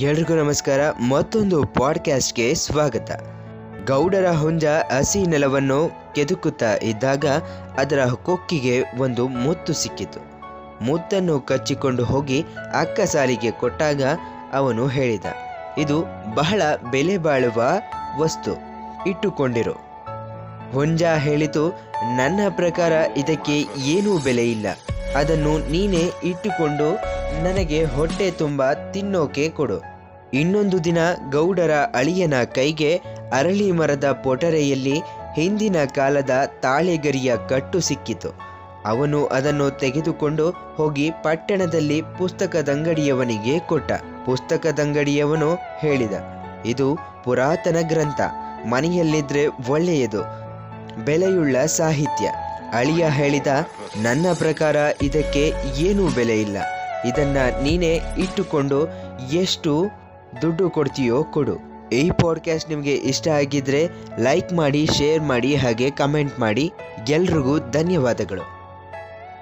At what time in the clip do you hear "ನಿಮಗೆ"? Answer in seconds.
62.70-62.94